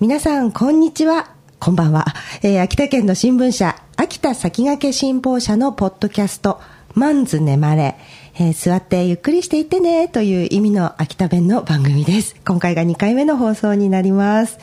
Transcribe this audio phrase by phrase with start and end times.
[0.00, 1.30] 皆さん、こんにちは。
[1.58, 2.06] こんばんは。
[2.42, 6.58] えー秋田県の新聞社、秋田先駆け新報社のポッドキャスト、
[6.94, 7.96] マンズネマレ。
[8.38, 12.34] えー座ってゆっくりしていってねという意味の秋田弁の番組です。
[12.46, 14.58] 今回が2回目の放送になります。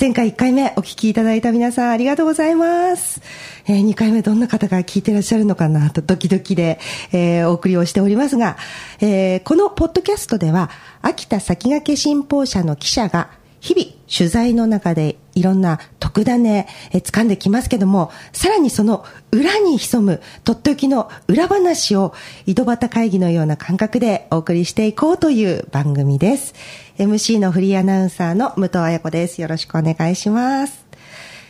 [0.00, 3.22] 前回1回目お聞きいただいた皆さんありがとうございます。
[3.68, 6.80] え2回目どんな方が聞いてらっしゃるのかなとドキドキで、
[7.12, 8.56] えーお送りをしておりますが、
[9.00, 10.68] えーこのポッドキャストでは
[11.00, 13.30] 秋田先駆け新報社の記者が
[13.64, 22.12] 日々取材の中でいろんな特ダネ掴んできますけども、さらにその裏に潜むとっておきの裏話を
[22.44, 26.54] 井戸端会議のような感覚でお送りしていこうという番組です。
[26.98, 29.40] MC のフリーアナウンサーの武藤彩子です。
[29.40, 30.84] よろしくお願いします。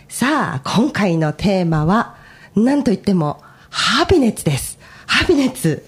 [0.08, 2.14] さあ、今回のテーマは、
[2.54, 4.78] なんといっても、ハピネッツです。
[5.06, 5.84] ハピネッツ。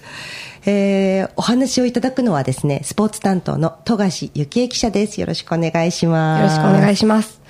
[0.67, 5.19] えーお話をいただくのはですね、スポーツ担当の富樫幸恵記者です。
[5.21, 6.57] よろしくお願いします。
[6.57, 7.41] よろしくお願いします。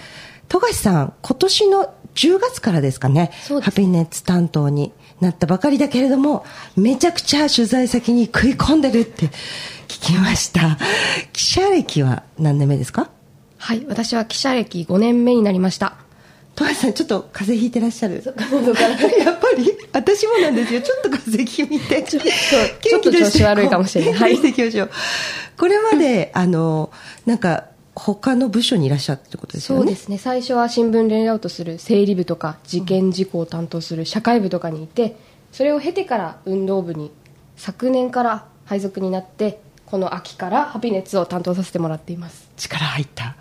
[0.47, 9.27] 富樫さん、今年の10月からですかね、ハピネッツ担当になったばかりだけれども、めちゃくちゃ取材先に食い込んでるって
[9.87, 10.77] 聞きました。
[11.33, 13.09] 記者歴は何年目ですか？
[13.57, 15.95] はい、私は記者歴5年目になりました。
[16.57, 18.23] 富樫さん、ちょっと風邪ひいてらっしゃる？
[18.25, 18.41] やっぱ
[19.55, 20.81] り、私もなんですよ。
[20.81, 22.01] ちょっと風邪気味で。
[22.01, 24.35] ちょちょっと調子悪いかもしれないはい。
[24.37, 24.89] していきましょう。
[25.55, 26.91] これまで、あの、
[27.27, 29.81] なんか、他の部署にいらっしゃったってことですよね？
[29.83, 35.15] そうですね、最初は新聞レイアウトする整理部とか、事件事項を担当する社会部とかにいて、
[35.51, 37.11] それを経てから運動部に、
[37.55, 42.49] 昨年から配属になって、この秋からハピネッツを担当させてもらっています。
[42.57, 43.35] 力入った。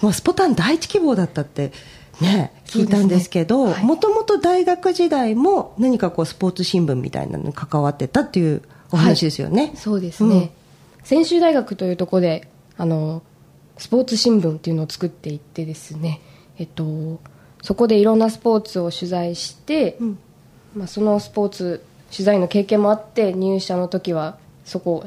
[0.00, 1.72] もうスポタン第一希望だったって、
[2.20, 9.72] ね、聞いたんですけど、もともと大学時代も何かこうスポーツ新聞みたいなのに関わってたっていうお話ですよね。
[9.76, 10.52] そうですね、
[11.02, 13.22] 専修大学というところであの
[13.78, 16.20] スポーツ新聞っていうのを作っていってですね、
[16.58, 17.20] えっと、
[17.62, 20.18] そこでいろんなスポーツを取材して、ん。
[20.74, 25.06] まあ、そのスポーツ取材の経験もあって入社の時はそこ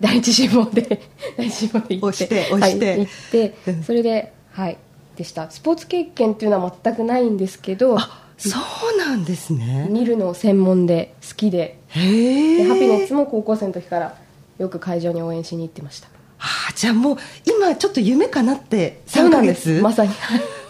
[0.00, 1.02] 第一志望で
[1.36, 2.90] 第一志望で行って押して押して。
[2.90, 3.82] はい、行ってうん。
[3.84, 4.78] それではい
[5.18, 5.50] でした。
[5.50, 7.98] スポーツ経験っていうのは全くないんですけど
[8.38, 8.56] そ
[8.94, 9.88] うなんですね。
[9.90, 11.80] 見るの専門で好きで。
[11.92, 14.16] でハピネッツも高校生の時から
[14.58, 16.08] よく会場に応援しに行ってました。
[16.38, 19.74] ああじゃあもう今ちょっと夢かなって3ヶそうなんです。
[19.74, 20.10] 月まさに。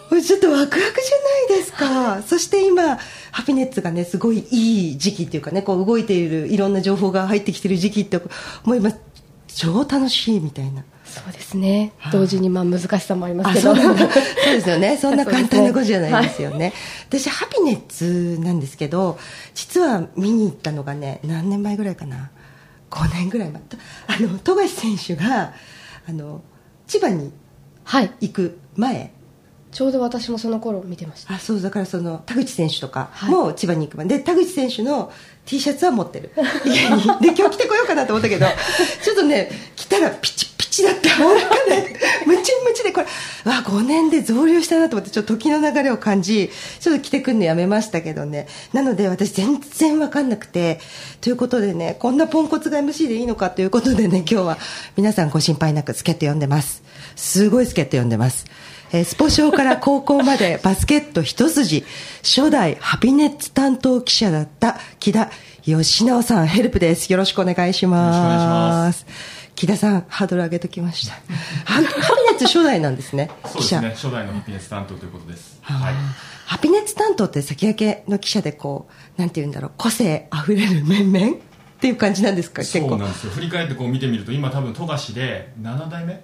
[0.09, 0.81] こ れちょっとワクワクじゃ
[1.51, 2.23] ないですか。
[2.23, 2.97] そして今
[3.31, 8.17] ハピネッツがねすごいいい時期っていうかねこう動いているいろんな情報が入ってきてる時期って
[8.63, 8.91] もう今
[9.47, 11.93] 超楽しいみたいなそうですね。
[11.97, 12.13] はい。
[12.13, 13.71] 同時にまあ難しさもありますけど。
[13.71, 14.97] あそうですよね。
[15.01, 16.73] そんな簡単なことじゃないですよよね。
[17.07, 19.17] 私ハピネッツなんですけど
[19.55, 22.29] 実は見に行ったのがね何年前ぐらいかな
[22.91, 23.61] ？5年ぐらい前
[24.07, 25.53] あの富樫選手が
[26.07, 26.41] あの
[26.87, 27.31] 千葉に
[27.83, 28.11] はい。
[28.21, 29.11] 行く前。
[29.71, 31.35] ちょうど私もその頃見てました。
[31.35, 33.31] あそうだからその田口選手とかはい。
[33.31, 34.07] も千葉に行く前。
[34.07, 35.11] で田口選手の
[35.45, 36.31] T シャツは持ってる。
[36.65, 38.47] 家にで今日着てこようかなと思ったけど
[39.03, 41.19] ちょっとね着たらピチピチだった。
[41.19, 43.07] もうなんかねムチムチでこれ
[43.51, 46.49] わ5年で増量したなと思ってちょっと時の流れを感じ
[46.79, 48.47] ちょっと着てくんのやめましたけどね。
[48.73, 50.79] なので私全然わかんなくて
[51.21, 54.57] ということでねこんなポンコツが MC でいいのかということでね今日は
[54.95, 56.83] 皆さんご心配なく助っ人呼んでます。
[57.15, 58.45] すごい助っ人呼んでます。
[58.91, 61.85] えースポ少から高校までバスケット一筋、
[62.23, 65.29] 初代ハピネッツ担当記者だった木田
[65.65, 67.11] 義直さん、ヘルプです。
[67.11, 68.17] よろしくお願いします。
[68.17, 69.38] よろしくお願いします。
[69.59, 71.15] 木田さん、ハードル上げときました。
[71.69, 71.91] ハハピネ
[72.33, 75.59] ッツ初代なんですね、そうですね初代のハピネス担当ということです。
[75.63, 75.93] はい。
[76.45, 78.87] ハピネッツ担当って先駆けの記者でこ
[79.17, 81.39] う、なんて言うんだろう、個性あふれる面々っ
[81.77, 82.91] ていう感じなんですか、結構。
[82.91, 83.31] そうなんですよ。
[83.31, 86.23] 振り返ってこう見てみると今多分富樫で7代目？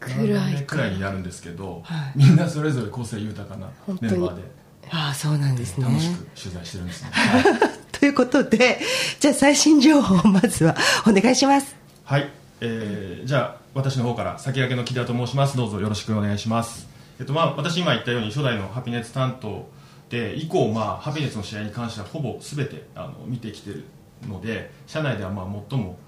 [0.00, 2.12] くらい7代目くらいになるんですけど、はい。
[2.16, 3.66] みんなそれぞれ個性豊かな
[4.00, 4.42] メンバーで。
[4.90, 5.84] ああ、そうなんですね。
[5.84, 7.44] 楽しく取材してるんですね、 はい。
[7.92, 8.80] ということで、
[9.20, 10.74] じゃあ最新情報をまずは
[11.06, 11.76] お願いします。
[12.04, 12.30] はい、
[12.64, 15.56] えーじゃあ私の方から先駆けの木田と申します。
[15.56, 16.88] どうぞよろしくお願いします、
[17.18, 19.68] えっとまあ、私今言ったように初代のハピネッツ担当
[20.10, 23.84] で以降、まあ、ハピネッツの試合に関してはほぼ全てあの見てきてる
[24.28, 25.98] ので社内ではまあ最も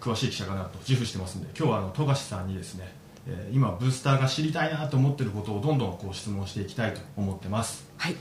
[0.00, 2.92] 詳しい記者かなと自負してますので今日はあの富樫さんにですね、
[3.26, 7.84] えー今ブースターが知りたいなと思っていることをどんどんこう質問していきたいと思ってます。
[7.96, 8.16] はい。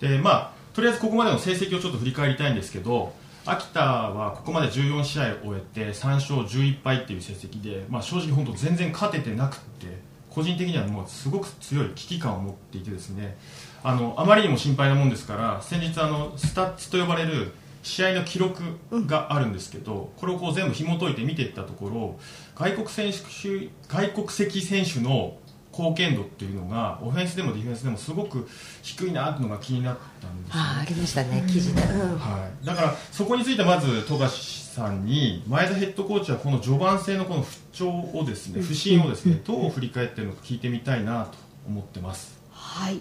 [0.00, 3.12] でまあ、とりあえずここまでの成績をちょっと振り返りたいんですけど
[3.46, 9.86] 秋田はここまで14試合を終えて3勝11敗っていう成績で、まあ、正直本当全然勝ててなくて
[10.30, 13.36] 個人的にはもうすごく強い危機感を持っていてですね
[13.82, 17.52] あのあまりにも心配なもんですから先日あのスタッツと呼ばれる
[17.82, 18.62] 試合の記録
[19.06, 22.18] があるんですけど、これをこう全部紐解いて見ていったところ
[22.56, 25.36] 外国選手外国籍選手の
[25.76, 28.48] 貢献度っていうのがオフェンスでもディフェンスでもすごく
[28.82, 32.18] 低いなっていうのが気になったんですよ、ね、あありましたね記事で、うん。
[32.18, 42.38] はい、だからそこについてまず富樫さんに前田ヘッドコーチはこの序盤戦のこの不調をですね不振をですねどう振り返っているのか聞いてみたいなと思ってます。
[42.50, 43.00] はい。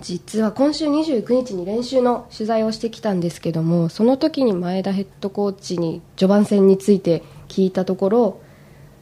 [0.00, 8.40] 実は今週29日に練習の取材をしてきたんですけどもその時に前田ヘッドコーチに序盤戦について聞いたところ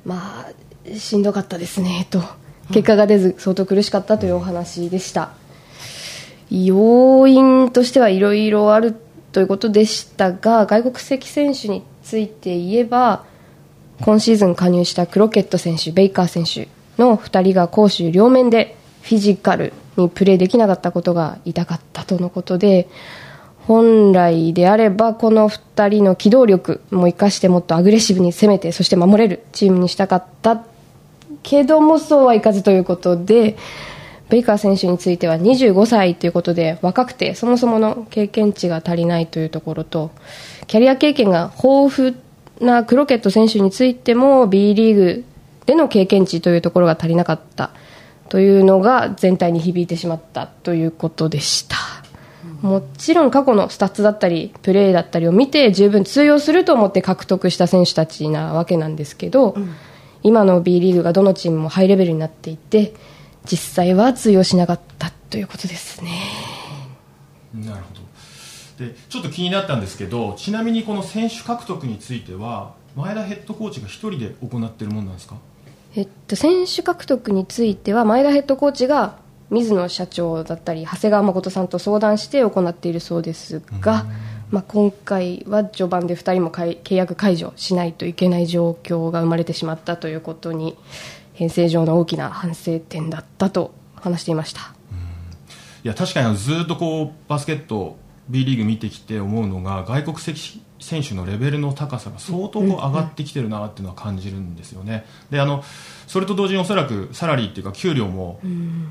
[0.05, 2.23] まあしんどかったですねと
[2.70, 5.31] 結果が出ず相当苦しかったというお話でした、
[6.50, 8.94] 要因としてはいろいろある
[9.32, 13.25] ということでしたが外国籍選手について言えば
[14.00, 16.69] 今シーズン加入したクロケット選手ベイカー選手
[17.02, 22.88] の2人が攻守両面でフィジカルにプレーできなかったことが痛かったとのことで
[23.67, 30.62] 本来であればこの2人の機動力も生かしてもっとアグレッシブに攻めてそして守れるチームにしたかった
[31.44, 33.56] けどもそうはいかずということで
[34.31, 40.11] ベイカー選手については25歳ということで若くてそもそもの経験値が足りないというところと
[40.67, 42.17] キャリア経験が豊富
[42.61, 45.25] なクロケット選手についても B リーグ
[45.67, 47.70] での経験値というところが足りなかった
[48.29, 51.76] というのが全体に響いてしまったということでした。
[52.62, 59.75] もちろん過去のスタッツだったりプレーだったりを見て十分通用すると思って獲得した選手たちなわけなんですけど、うん、
[60.25, 62.94] 今の B リーグがどのチームもハイレベルになっていて
[63.44, 66.11] 実際は通用しなかったということですね。
[67.55, 68.85] なるほど。
[68.85, 75.37] でちょっと気になったんですけどちなみにこの選手獲得については前田ヘッドコーチが1人で行っているものなんですか？
[75.94, 79.17] えっと、選手獲得については前田ヘッドコーチが
[79.50, 84.06] 水野社長だったり長谷川誠さんと相談して行っているそうですが、
[84.50, 90.76] まあ、今回は序盤で2人も契約解除しないといけない状況が生まれてしまったということに
[91.32, 94.75] 編成上の大きな反省点だったと話していました。
[95.82, 97.96] いや確かにずっとこうバスケット
[98.29, 105.06] B リーグ見てきて思うのが外国籍選手のレベルの高さが相当上がってきてるなっていうのは感じるんですよね。
[105.31, 105.62] であの
[106.06, 108.41] それと同時におそらくサラリーっていうか給料も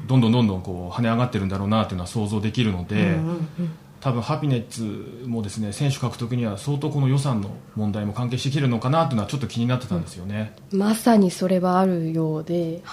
[0.07, 3.17] どんどんどんどんこう跳ね上がってるんだろうなっていうのは想像できるので、
[4.03, 10.53] 多分ハピネッツもですね選手獲得には相当この予算の問題も関係してきてるのかなっていうのはちょっと気になってたんですよね。
[10.73, 12.83] まさにそれはあるようで。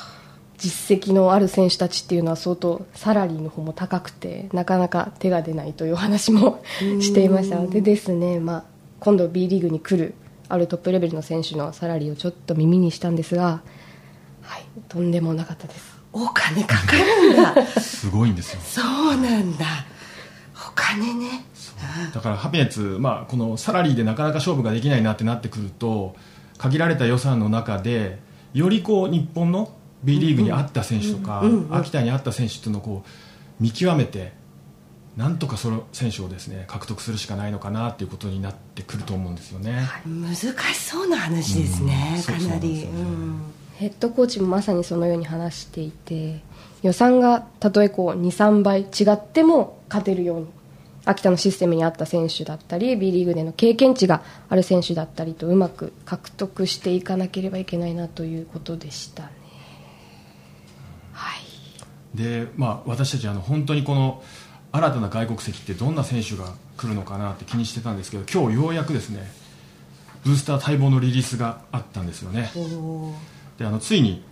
[0.57, 6.63] 実績のある選手たちっていうのは相当サラリーの方も高くてなかなか手が出ないという話も
[7.01, 7.65] していました。
[7.67, 8.65] でですね、まあ、
[9.01, 10.13] 今度 B リーグに来る
[10.51, 13.63] あるトップレベルの選手のサラリーをちょっと耳にしたんですが、
[14.43, 15.99] はい、とんでもなかったです。
[16.13, 17.67] お金かかるんだ。
[17.81, 18.61] すごいんですよ。
[18.63, 19.65] そうなんだ。
[19.65, 20.00] お
[20.93, 21.45] 金ね。
[22.15, 26.15] だからハピネッツ、まあ、このサラリーでなかなか勝負ができないなってなってくると
[26.59, 28.19] 限られた予算の中で
[28.53, 34.33] よりこう日本の B リーグに合った選手とか、秋田に合った選手っていうのをこう見極めて
[35.17, 42.87] なんとかその選手をですね獲得するしかないのかなっていうことになってくると思うんですよね、はい、難しそうな話ですね、かなり、
[43.77, 46.41] ヘッドコーチもまさにそのように話していて
[46.83, 50.47] 予算がたとえこう23倍違っても勝てるように
[51.05, 59.41] 秋田のシステムに合った選手だったり B リーグでの経験値がある選手だったりとうまく獲得していかなければいけないなということでしたね。
[62.15, 64.23] で、まあ、私たちあの本当にこの
[64.73, 69.31] 新たな外国籍ってどんな選手が来るのかなって気にしてたんですけど今日ようやくですね
[70.25, 72.51] ブースター待望のリリースがあったんですよね。
[73.59, 74.23] であのついに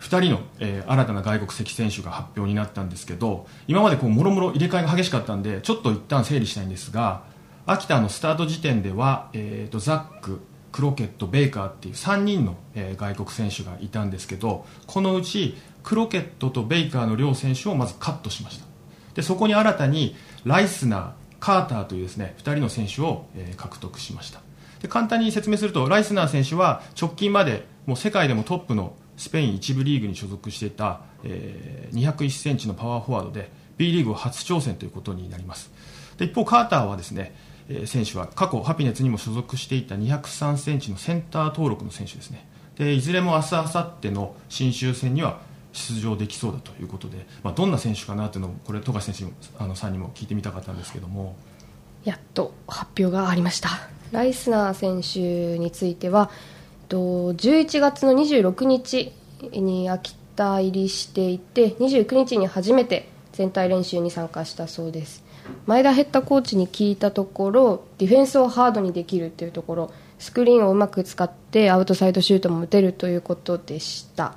[0.00, 7.24] 2人の、えー、新たな外国籍選手が発表になったんですけど今までこうもろもろ入れ替えが激しかったんでちょっと一旦整理したいんですが
[7.66, 18.66] 秋田のスタート時点では、えーと、ザッククロケットベイカーっていう3人の、えー、外国選手がいたんですけどこのうちクロケットとベイカーの両選手をまずカットしました。
[19.14, 21.10] でそこに新たにライスナー
[21.40, 24.40] カーターというですね2人の選手を、えー、獲得しました。
[24.82, 35.70] で簡単に説明するとライスナー選手は直近までもう世界でもトップのスペイン1部リーグに所属していた、えー、201センチのパワーフォワードで B リーグ初挑戦ということになります。
[36.18, 37.34] で一方カーターはですね、
[37.68, 42.46] えー、選手は過去ハピネッツにも所属していた203センチのセンター登録の選手ですね。
[42.76, 45.40] でいずれも明日明後日の新州戦には
[45.72, 51.36] 出場できそうだということで、まあ、どんな選手かなというのをこれ富樫選手あのさんにも聞いてみたかったんですけども。
[52.04, 53.70] やっと発表がありました。
[54.12, 56.30] ライスナー選手については
[56.88, 59.12] と11月の26日
[59.52, 65.24] に秋田入りしていて29日に初めて全体練習に参加したそうです。
[65.66, 74.34] 前田ヘッドコーチに聞いたところディフェンスをハードにできるというところスクリーンをうまく使ってアウトサイドシュートも打てるということでした。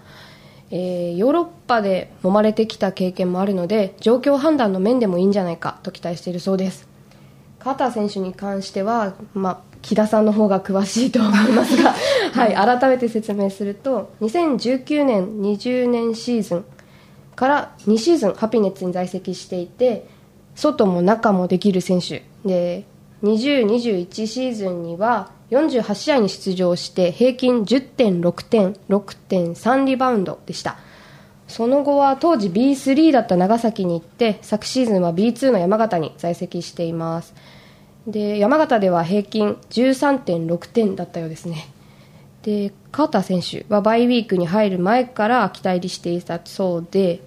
[0.71, 6.87] えーヨーロッパで揉まれてきた経験もあるので状況判断の面でもいいんじゃないかと期待しているそうです。
[7.59, 11.95] カーター選手に関しては、まあ、木田さんの方が詳しいと思いますが、
[12.33, 16.65] はい、改めて説明すると2019年20年シーズン
[17.35, 20.05] から2シーズンハピネッツに在籍していて
[20.55, 22.23] 外も中もできる選手。
[22.45, 22.85] で
[23.23, 30.77] 2021シーズンには48試合に出場して平均10.6点6.3リバウンドでした。
[31.49, 37.33] その後は当時 B3 だった長崎に行って昨シーズンは B2 の山形に在籍しています
[38.11, 41.67] で山形では平均13.6点だったようですね。
[42.43, 47.21] でカーター選手はバイウィークに入る前から秋田入りしていたそうで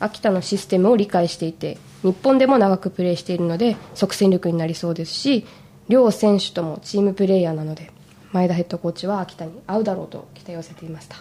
[0.00, 5.46] 秋田のシステムを理解していて日本でも長くプレーしているので即戦力になりそうですし
[5.88, 7.92] 両選手ともチームプレーヤーなので
[8.32, 11.16] 前田ヘッドコーチは秋田に合うだろうと期待を寄せていました。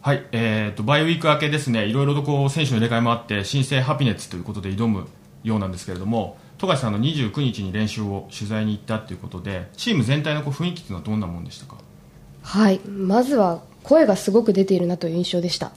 [0.00, 5.08] はい、えー、とバイウィーク明けですねいろいろとこう選手の入れ替えもあって新生ハピネッツということで挑む
[5.42, 11.76] ようなんですけれども富樫さんの29日に練習を取材に行ったということでチーム全体のこう雰囲気というのはどんなもんでしたか？
[12.42, 12.80] はい。
[12.80, 15.72] まずは声がすごく出ているなという印象でした。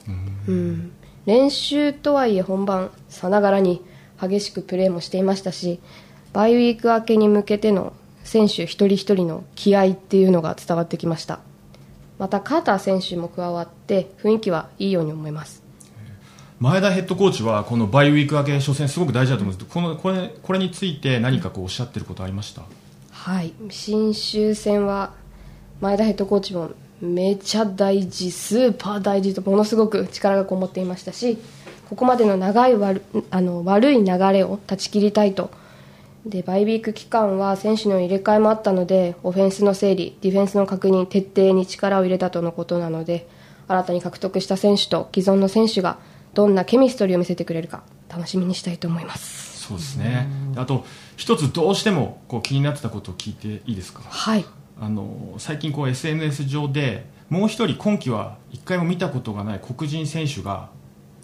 [0.48, 0.92] うん。
[1.26, 3.80] 練習とはいえ本番さながらに
[4.20, 5.80] 激しくプレーもしていましたし
[6.32, 7.92] バイウィーク明けに向けての
[8.24, 11.40] 選手一人一人の気合っていうのが伝わってきました。
[12.18, 15.61] またカーター選手も加わって雰囲気はいいように思います
[16.62, 19.68] 前田ヘッドコーチはこのバイウィーク明け初戦すごく大事だと思うんです。
[19.68, 22.62] けどこのこれこれについて何かこうおっしゃってることありました？
[23.10, 23.52] はい。
[23.68, 25.12] 新州戦は
[25.80, 31.36] 前田ヘッドコーチもめちゃ大事スーパー大事とものすごく力がこもっていましたし
[31.90, 33.02] ここまでの長い悪
[33.32, 35.50] あの悪い流れを断ち切りたいと。
[36.24, 43.26] でバイウィーク期間は選手の入れ替えもあったのでオフェンスの整理ディフェンスの確認徹底に力を入れたとのことなので
[43.66, 45.98] 新たに獲得した選手と既存の選手が
[46.34, 49.60] どんなケミストリーを見せてくれるか楽しみにしたいと思います。
[49.66, 50.26] そうですね。
[50.56, 50.84] あと
[51.16, 54.02] 一つどうしてもこう気になってたことを聞いていいですか？
[54.08, 54.44] はい。
[54.80, 60.70] あの最近こう SNS 上でもう一人今季は一回も見たことがない黒人選手が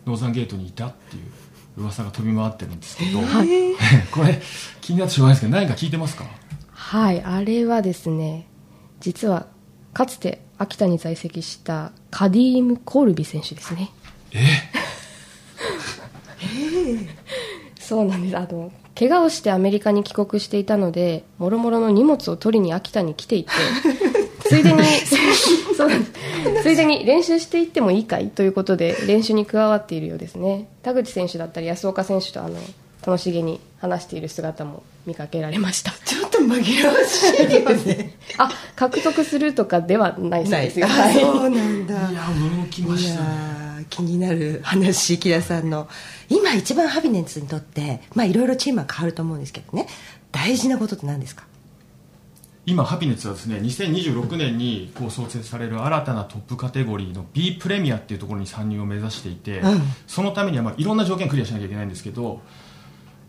[0.07, 3.21] ノーザンゲートにいたっていう噂が飛び回ってるんですけど、
[4.13, 4.41] これ
[4.81, 6.25] 気になってしょうがないですけど何か聞いてますか？
[6.73, 8.47] はいあれはですね
[9.01, 9.47] 実は
[9.93, 13.91] かつて秋田に在籍したカディーム・コールビ選手ですね。
[14.33, 14.47] え？
[17.89, 18.37] そうなんです。
[18.37, 23.51] あの怪我をしてアメリカに帰国していたのでもろもろの荷物を取りに秋田に来ていて
[24.45, 24.83] ついでに
[25.75, 25.91] そう
[26.63, 30.69] ついでに練習していってもいいかいということで練習に加わっているようですね。
[30.83, 32.57] 田口選手だったり安岡選手とあの
[33.07, 35.93] 楽しげに話している姿も見かけられました。
[36.05, 38.17] ちょっと紛らわしいよね。
[38.37, 40.87] あ獲得するとかではないそうですよ。
[40.87, 41.95] あはいそうなんだ。
[41.95, 43.29] いや驚きましたね。
[43.65, 45.89] ー気になる話木田さんの。
[46.29, 49.87] 今一番ハピネッツにとってまあいろいろチームは変わると思うんですけどね。
[50.33, 51.45] 大事なことって何ですか？
[52.67, 59.81] 今ハピネッツはですね2026年にこう創設される新たなトップカテゴリーの B プレミアっていうところに参入を目指していて、うん。
[60.07, 62.43] そのためにはまあいろんな条件クリアしなきゃいけないんですけど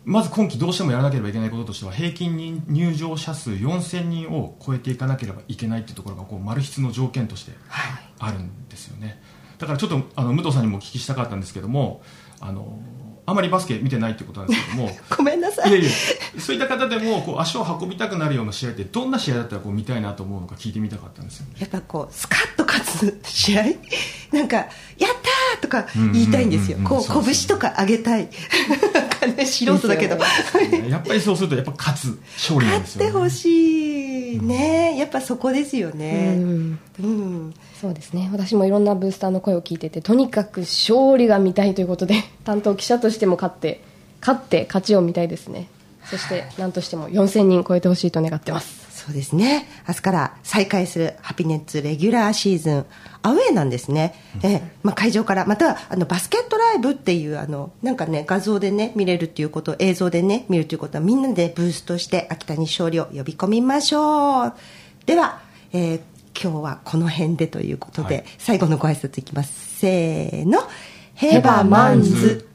[0.06, 7.52] まず今季どうしてもやらなければいけないこととしては平均に入場者数4000人を超えていかなければいけないっていうところがこう丸筆の条件として
[8.18, 9.22] あるんですよね
[9.60, 12.02] だからちょっとあの武藤さんにもお聞きしたかったんですけども
[12.40, 12.80] あの
[13.26, 15.70] あまりバスケ見てないってことなんですけども ごめんなさい。
[15.70, 15.90] いやいや
[16.40, 21.56] そういった方でもこう足を運びたくなるような試合ってどんな試合だったらこう見たいなと思うのか聞いてみたかったんですよね。
[21.60, 23.64] やっぱこうスカッと勝つ試合？
[24.34, 24.58] なんか
[24.98, 25.12] 「やっ
[25.58, 26.80] たー!」とか言いたいんですよ。
[26.84, 28.30] こう拳とか上げたい。
[28.94, 30.18] なんかね素人だけど。
[30.90, 33.69] やっぱりそうするとやっぱ勝つ勝利なん勝ですよ、ね、ってほしい
[34.38, 36.80] ねやっぱそこですようねん。
[37.02, 37.54] うん。
[37.80, 38.30] そうですね。
[38.32, 43.82] 私もいろんなブースターの声を聞いててとにかく勝利が見たいということで担当記者としても勝って
[44.22, 45.68] 勝って勝ちを見たいですね
[46.10, 48.90] そして何としても4000人超えてほしいと願ってます。
[48.92, 49.68] そうですね。
[49.88, 52.86] 明日から再開するハピネッツレギュラーシーズン。
[53.22, 55.46] アウェーなんですね、えまあ、会場から。
[55.46, 64.54] またあのバスケットライブっていうあのなんかね画像でね見れるっていうこと映像でね見るということはみんなでブーストして秋田に勝利を呼び込みましょう。
[65.06, 65.42] では、
[65.74, 66.02] えー
[66.42, 68.26] 今日はこの辺でということで、はい。
[68.38, 69.80] 最後のご挨拶いきます。
[69.80, 70.60] せーの。
[71.16, 72.49] ヘバマンズ